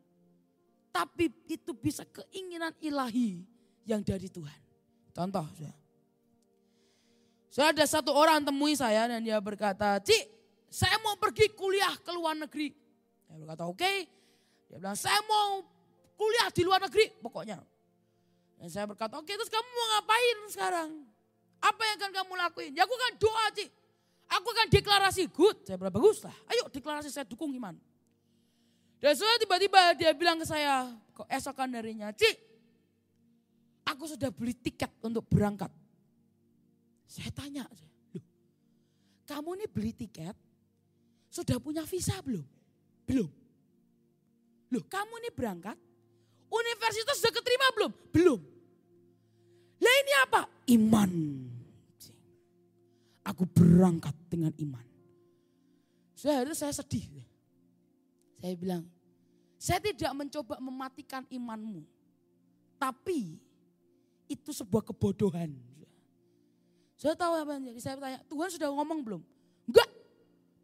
[0.95, 3.43] Tapi itu bisa keinginan ilahi
[3.83, 4.61] yang dari Tuhan.
[5.11, 5.84] Contoh, saya.
[7.55, 10.27] Saya ada satu orang temui saya dan dia berkata, Cik,
[10.67, 12.75] saya mau pergi kuliah ke luar negeri.
[13.31, 13.79] Saya berkata, oke.
[13.79, 14.11] Okay.
[14.67, 15.63] Dia bilang, saya mau
[16.19, 17.63] kuliah di luar negeri pokoknya.
[18.59, 20.91] Dan saya berkata, oke okay, terus kamu mau ngapain sekarang?
[21.63, 22.71] Apa yang akan kamu lakuin?
[22.75, 23.71] Ya aku kan doa, Cik.
[24.35, 25.57] Aku akan deklarasi good.
[25.63, 26.35] Saya bilang, bagus lah.
[26.51, 27.79] Ayo deklarasi saya dukung iman.
[28.99, 32.35] Dan soalnya tiba-tiba dia bilang ke saya, kok esokan harinya, Cik,
[33.87, 35.71] aku sudah beli tiket untuk berangkat.
[37.15, 37.63] Saya tanya,
[38.11, 38.27] loh,
[39.23, 40.35] kamu ini beli tiket,
[41.31, 42.43] sudah punya visa belum?
[43.07, 43.31] Belum.
[44.75, 45.79] Loh, kamu ini berangkat,
[46.51, 47.93] universitas sudah keterima belum?
[50.75, 51.13] iman.
[53.31, 54.87] Aku berangkat dengan iman.
[56.19, 57.07] Saya saya sedih.
[58.43, 58.83] Saya bilang,
[59.55, 61.87] saya tidak mencoba mematikan imanmu.
[62.75, 63.39] Tapi
[64.27, 65.55] itu sebuah kebodohan.
[66.95, 67.81] Saya tahu apa yang jadi.
[67.83, 69.23] Saya tanya, Tuhan sudah ngomong belum?
[69.67, 69.89] Enggak.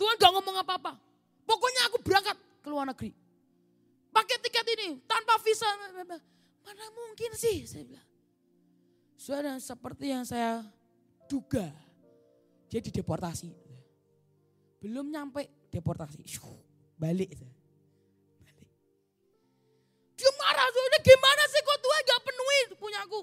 [0.01, 0.97] Tuhan gak ngomong apa-apa.
[1.45, 3.11] Pokoknya aku berangkat ke luar negeri.
[4.11, 5.67] Pakai tiket ini, tanpa visa.
[6.65, 8.09] Mana mungkin sih, saya bilang.
[9.21, 10.65] Sudah seperti yang saya
[11.29, 11.69] duga.
[12.73, 13.53] Dia dideportasi.
[14.81, 16.25] Belum nyampe deportasi.
[16.97, 17.37] Balik.
[18.41, 18.69] Balik.
[20.17, 23.21] Dia marah, ini gimana sih kok Tuhan gak penuhi punyaku.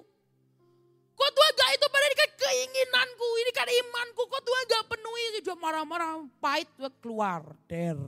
[1.17, 2.05] Kok Tuhan gak itu pada
[2.47, 4.23] keinginanku, ini kan imanku.
[4.23, 5.23] Kok Tuhan gak penuhi.
[5.43, 6.71] Dia marah-marah, pahit
[7.03, 7.43] keluar.
[7.67, 7.99] Der.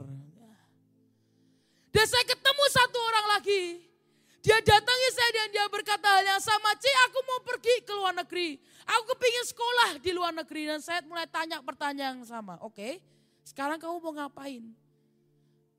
[1.90, 3.62] Dan saya ketemu satu orang lagi.
[4.40, 6.72] Dia datangi saya dan dia berkata hal yang sama.
[6.80, 8.56] Ci aku mau pergi ke luar negeri.
[8.88, 10.62] Aku kepingin sekolah di luar negeri.
[10.64, 12.56] Dan saya mulai tanya pertanyaan yang sama.
[12.64, 13.04] Oke,
[13.44, 14.64] sekarang kamu mau ngapain?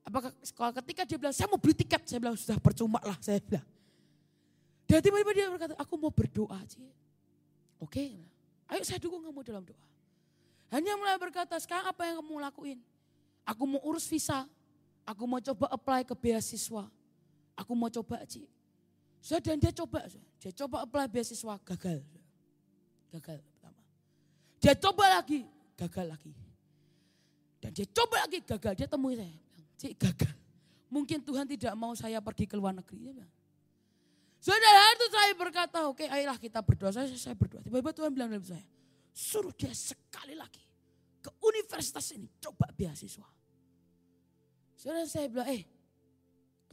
[0.05, 2.05] Apakah sekolah ketika dia bilang saya mau beli tiket.
[2.05, 3.65] Saya bilang sudah percuma lah saya bilang.
[4.85, 6.85] Dan tiba-tiba dia berkata aku mau berdoa Ci.
[7.81, 8.13] Oke,
[8.71, 9.85] ayo saya dukung kamu dalam doa.
[10.71, 12.79] Hanya mulai berkata sekarang apa yang kamu lakuin?
[13.43, 14.47] Aku mau urus visa.
[15.03, 16.85] Aku mau coba apply ke beasiswa
[17.57, 18.47] Aku mau coba Ci.
[19.21, 20.01] So, dan dia coba,
[20.41, 22.01] dia coba apply beasiswa, gagal.
[23.13, 23.81] Gagal pertama.
[24.57, 25.45] Dia coba lagi,
[25.77, 26.33] gagal lagi.
[27.61, 28.73] Dan dia coba lagi, gagal.
[28.73, 29.37] Dia temui saya,
[29.77, 30.35] Cik gagal.
[30.89, 33.13] Mungkin Tuhan tidak mau saya pergi ke luar negeri.
[33.13, 33.27] Ya,
[34.41, 36.89] Saudara itu saya berkata, oke ayolah kita berdoa.
[36.89, 37.61] Saya, saya berdoa.
[37.61, 38.65] Tiba-tiba Tuhan bilang dalam saya,
[39.13, 40.65] suruh dia sekali lagi
[41.21, 43.29] ke universitas ini, coba beasiswa.
[44.73, 45.61] Saudara saya bilang, eh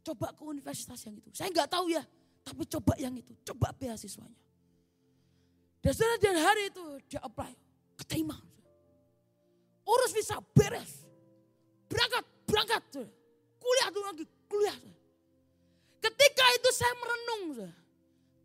[0.09, 1.29] Coba ke universitas yang itu.
[1.37, 2.01] Saya nggak tahu ya,
[2.41, 3.37] tapi coba yang itu.
[3.45, 4.41] Coba beasiswanya.
[5.85, 7.53] Dan setelah dan hari itu dia apply,
[8.01, 8.41] keterima.
[9.85, 11.05] Urus visa, beres.
[11.93, 12.83] Berangkat, berangkat.
[13.61, 14.79] Kuliah dulu lagi, kuliah.
[15.99, 17.71] Ketika itu saya merenung.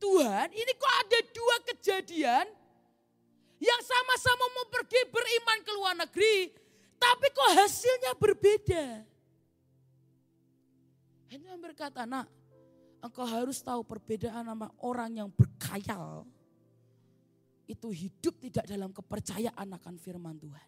[0.02, 2.46] Tuhan ini kok ada dua kejadian
[3.64, 6.52] yang sama-sama mau pergi beriman ke luar negeri.
[7.00, 8.86] Tapi kok hasilnya berbeda.
[11.32, 12.28] Hanya berkata, nak
[13.00, 16.28] engkau harus tahu perbedaan sama orang yang berkhayal.
[17.64, 20.68] Itu hidup tidak dalam kepercayaan akan firman Tuhan.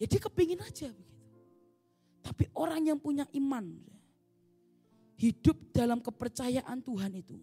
[0.00, 0.88] Jadi kepingin aja.
[2.24, 3.64] Tapi orang yang punya iman,
[5.18, 7.36] hidup dalam kepercayaan Tuhan itu.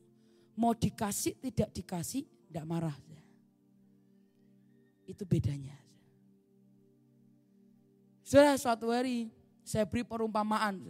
[0.55, 2.95] Mau dikasih, tidak dikasih, tidak marah.
[5.03, 5.75] Itu bedanya.
[8.25, 9.29] Sudah suatu hari
[9.61, 10.81] saya beri perumpamaan.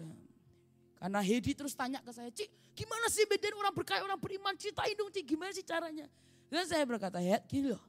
[0.95, 4.95] Karena Hedi terus tanya ke saya, Cik gimana sih bedain orang berkaya, orang beriman, ceritain
[4.95, 6.07] dong Cik gimana sih caranya.
[6.47, 7.83] Dan saya berkata, ya gini loh.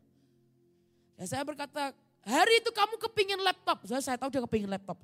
[1.14, 1.94] Ya saya berkata,
[2.26, 3.84] hari itu kamu kepingin laptop.
[3.86, 4.98] Saya, saya tahu dia kepingin laptop.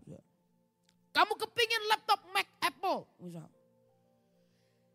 [1.12, 3.46] Kamu kepingin laptop Mac Apple misal.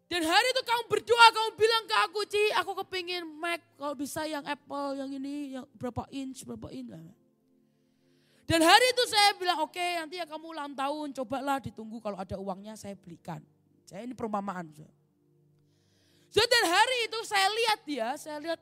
[0.08, 4.24] Dan hari itu kamu berdoa, kamu bilang ke aku, Ci, aku kepingin Mac, kalau bisa
[4.24, 6.96] yang Apple, yang ini, yang berapa inch, berapa inch.
[8.48, 12.16] Dan hari itu saya bilang, oke okay, nanti ya kamu ulang tahun, cobalah ditunggu kalau
[12.16, 13.44] ada uangnya saya belikan.
[13.84, 14.72] Saya ini perumpamaan.
[16.32, 18.60] So, dan hari itu saya lihat ya, saya lihat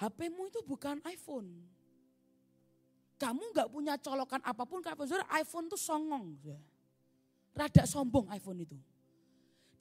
[0.00, 1.48] HPmu itu bukan iPhone.
[3.20, 5.20] Kamu nggak punya colokan apa pun ke iPhone.
[5.28, 6.32] IPhone tuh songong.
[7.52, 8.74] Rada sombong iPhone itu.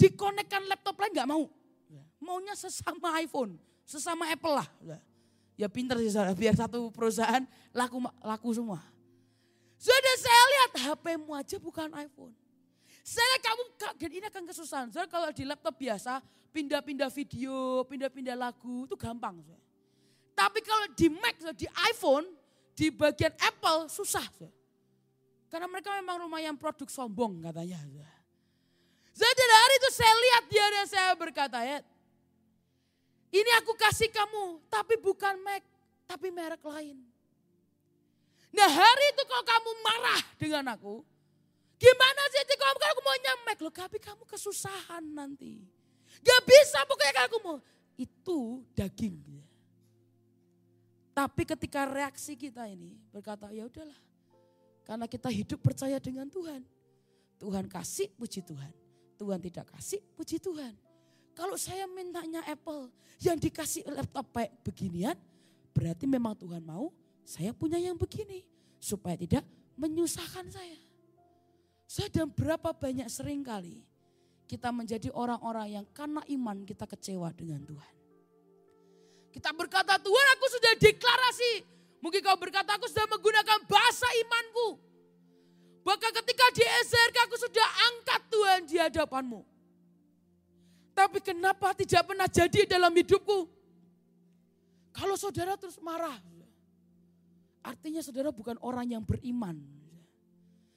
[0.02, 1.46] Dikonekkan laptop lain nggak mau.
[2.18, 4.68] Maunya sesama iPhone, sesama Apple lah.
[5.54, 8.82] Ya pinter sih saudara, biar satu perusahaan laku laku semua.
[9.78, 12.34] Sudah saya lihat HP-mu aja bukan iPhone.
[13.02, 14.88] Saya kamu kaget ini akan kesusahan.
[14.90, 16.22] Saudara kalau di laptop biasa
[16.54, 19.42] pindah-pindah video, pindah-pindah lagu itu gampang.
[20.38, 22.26] Tapi kalau di Mac, di iPhone,
[22.74, 24.26] di bagian Apple susah.
[25.50, 27.82] Karena mereka memang lumayan produk sombong katanya.
[29.22, 31.86] Jadi hari itu saya lihat dia dan saya berkata ya
[33.32, 35.64] ini aku kasih kamu, tapi bukan Mac,
[36.04, 37.00] tapi merek lain.
[38.52, 41.00] Nah hari itu kalau kamu marah dengan aku,
[41.80, 43.16] gimana sih kalau aku mau
[43.48, 45.64] Mac loh, tapi kamu kesusahan nanti.
[46.20, 47.58] Gak bisa pokoknya aku mau.
[47.96, 49.16] Itu daging.
[51.16, 54.00] Tapi ketika reaksi kita ini berkata ya udahlah.
[54.84, 56.68] Karena kita hidup percaya dengan Tuhan.
[57.40, 58.81] Tuhan kasih puji Tuhan.
[59.22, 60.74] Tuhan tidak kasih puji Tuhan.
[61.38, 62.90] Kalau saya mintanya Apple
[63.22, 65.14] yang dikasih laptop kayak beginian,
[65.72, 66.90] berarti memang Tuhan mau
[67.22, 68.42] saya punya yang begini.
[68.82, 69.46] Supaya tidak
[69.78, 70.80] menyusahkan saya.
[71.86, 73.86] Saya dan berapa banyak sering kali
[74.50, 77.94] kita menjadi orang-orang yang karena iman kita kecewa dengan Tuhan.
[79.32, 81.54] Kita berkata Tuhan aku sudah deklarasi.
[82.02, 84.91] Mungkin kau berkata aku sudah menggunakan bahasa imanku.
[85.82, 89.42] Bahkan ketika di SRK aku sudah angkat Tuhan di hadapanmu.
[90.94, 93.50] Tapi kenapa tidak pernah jadi dalam hidupku?
[94.92, 96.20] Kalau saudara terus marah,
[97.64, 99.58] artinya saudara bukan orang yang beriman.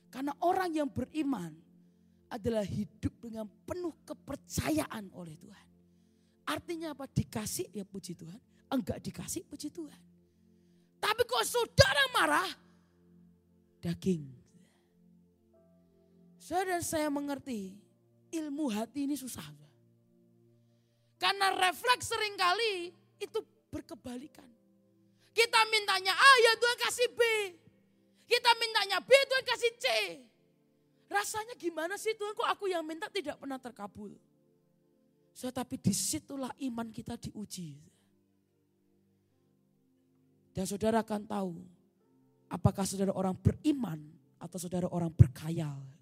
[0.09, 1.51] Karena orang yang beriman
[2.31, 5.67] adalah hidup dengan penuh kepercayaan oleh Tuhan.
[6.47, 7.11] Artinya apa?
[7.11, 8.39] Dikasih ya puji Tuhan,
[8.71, 10.01] enggak dikasih puji Tuhan.
[11.03, 12.51] Tapi kok saudara marah,
[13.83, 14.44] daging.
[16.45, 17.73] Saudara saya mengerti
[18.29, 19.49] ilmu hati ini susah.
[21.17, 23.41] Karena refleks sering kali itu
[23.73, 24.45] berkebalikan.
[25.33, 27.21] Kita mintanya A ya Tuhan kasih B.
[28.29, 29.87] Kita mintanya B Tuhan kasih C.
[31.09, 34.13] Rasanya gimana sih Tuhan kok aku yang minta tidak pernah terkabul.
[35.33, 37.81] So, tapi di situlah iman kita diuji.
[40.53, 41.57] Dan saudara akan tahu
[42.53, 43.99] apakah saudara orang beriman
[44.37, 45.94] atau saudara orang berkayal.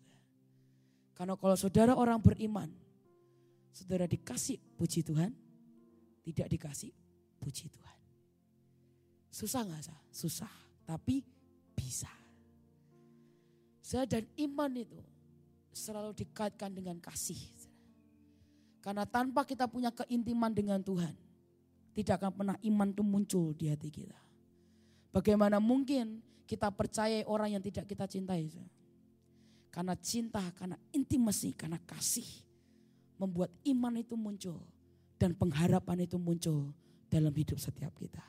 [1.13, 2.73] Karena kalau saudara orang beriman,
[3.73, 5.33] Saudara dikasih puji Tuhan,
[6.29, 6.93] tidak dikasih
[7.41, 7.99] puji Tuhan.
[9.33, 10.01] Susah nggak sah?
[10.13, 10.53] Susah,
[10.85, 11.25] tapi
[11.73, 12.13] bisa.
[13.81, 15.01] Saya dan iman itu
[15.73, 17.41] selalu dikaitkan dengan kasih.
[18.85, 21.17] Karena tanpa kita punya keintiman dengan Tuhan,
[21.97, 24.21] tidak akan pernah iman itu muncul di hati kita.
[25.17, 28.53] Bagaimana mungkin kita percaya orang yang tidak kita cintai?
[29.73, 32.29] Karena cinta, karena intimasi, karena kasih
[33.17, 34.61] membuat iman itu muncul
[35.17, 36.77] dan pengharapan itu muncul
[37.09, 38.21] dalam hidup setiap kita.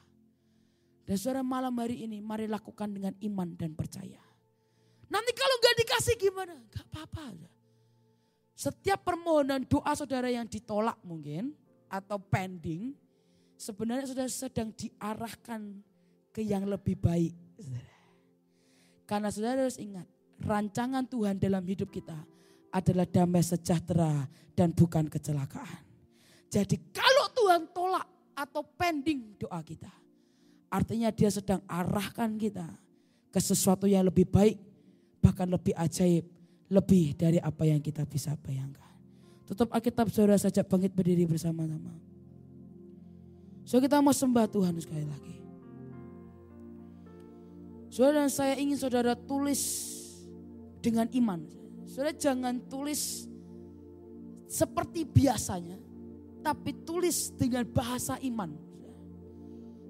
[1.04, 4.24] Dan saudara malam hari ini mari lakukan dengan iman dan percaya.
[5.12, 6.56] Nanti kalau gak dikasih gimana?
[6.72, 7.36] Gak apa-apa.
[8.56, 11.52] Setiap permohonan doa saudara yang ditolak mungkin
[11.92, 12.96] atau pending,
[13.60, 15.84] sebenarnya sudah sedang diarahkan
[16.32, 17.36] ke yang lebih baik.
[19.04, 20.08] Karena saudara harus ingat,
[20.42, 22.18] rancangan Tuhan dalam hidup kita
[22.74, 24.26] adalah damai sejahtera
[24.58, 25.84] dan bukan kecelakaan.
[26.50, 29.90] Jadi kalau Tuhan tolak atau pending doa kita,
[30.70, 32.66] artinya dia sedang arahkan kita
[33.30, 34.58] ke sesuatu yang lebih baik,
[35.22, 36.26] bahkan lebih ajaib,
[36.70, 38.90] lebih dari apa yang kita bisa bayangkan.
[39.46, 41.94] Tutup Alkitab saudara saja bangkit berdiri bersama-sama.
[43.64, 45.36] So kita mau sembah Tuhan sekali lagi.
[47.94, 49.93] Saudara dan saya ingin saudara tulis
[50.84, 51.40] dengan iman.
[51.88, 53.32] Saudara jangan tulis
[54.52, 55.80] seperti biasanya,
[56.44, 58.52] tapi tulis dengan bahasa iman.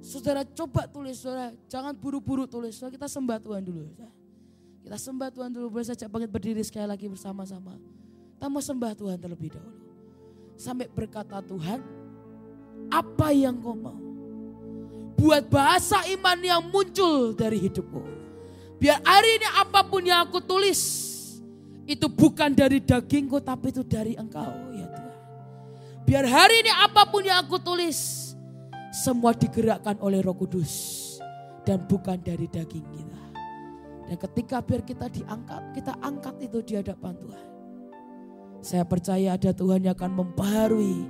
[0.03, 2.77] Saudara coba tulis, saudara jangan buru-buru tulis.
[2.77, 3.89] Saudara kita sembah Tuhan dulu.
[4.83, 7.79] Kita sembah Tuhan dulu, boleh saja bangkit berdiri sekali lagi bersama-sama.
[8.35, 9.79] Kita mau sembah Tuhan terlebih dahulu.
[10.59, 11.79] Sampai berkata Tuhan,
[12.91, 13.95] apa yang kau mau?
[15.15, 18.22] Buat bahasa iman yang muncul dari hidupku.
[18.83, 20.81] Biar hari ini apa pun yang aku tulis,
[21.87, 25.15] itu bukan dari dagingku tapi itu dari engkau ya Tuhan.
[26.03, 28.35] Biar hari ini apa pun yang aku tulis
[28.91, 30.99] semua digerakkan oleh Roh Kudus
[31.63, 33.23] dan bukan dari daging kita.
[34.03, 37.47] Dan ketika biar kita diangkat, kita angkat itu di hadapan Tuhan.
[38.59, 41.07] Saya percaya ada Tuhan yang akan membaharui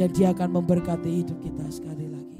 [0.00, 2.31] dan dia akan memberkati hidup kita sekali lagi.